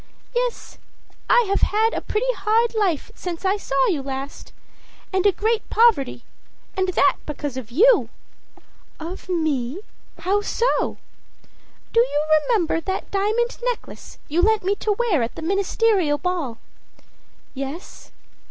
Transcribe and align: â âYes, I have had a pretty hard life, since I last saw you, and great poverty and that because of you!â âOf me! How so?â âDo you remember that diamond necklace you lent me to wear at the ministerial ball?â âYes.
â 0.35 0.49
âYes, 0.49 0.77
I 1.29 1.45
have 1.47 1.61
had 1.61 1.93
a 1.93 2.01
pretty 2.01 2.33
hard 2.33 2.73
life, 2.73 3.11
since 3.13 3.45
I 3.45 3.51
last 3.51 3.67
saw 3.67 3.87
you, 3.87 4.09
and 5.13 5.35
great 5.37 5.69
poverty 5.69 6.23
and 6.75 6.87
that 6.95 7.17
because 7.27 7.55
of 7.55 7.69
you!â 7.69 8.09
âOf 8.99 9.29
me! 9.29 9.81
How 10.21 10.41
so?â 10.41 10.95
âDo 10.95 11.97
you 11.97 12.25
remember 12.49 12.81
that 12.81 13.11
diamond 13.11 13.59
necklace 13.63 14.17
you 14.27 14.41
lent 14.41 14.63
me 14.63 14.73
to 14.77 14.91
wear 14.93 15.21
at 15.21 15.35
the 15.35 15.43
ministerial 15.43 16.17
ball?â 16.17 17.03
âYes. 17.63 18.09